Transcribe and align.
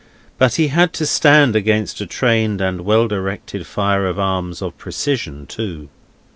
But 0.39 0.55
he 0.55 0.69
had 0.69 0.93
to 0.93 1.05
stand 1.05 1.55
against 1.55 2.01
a 2.01 2.07
trained 2.07 2.59
and 2.59 2.81
well 2.81 3.07
directed 3.07 3.67
fire 3.67 4.07
of 4.07 4.17
arms 4.17 4.59
of 4.59 4.75
precision 4.75 5.45
too. 5.45 5.89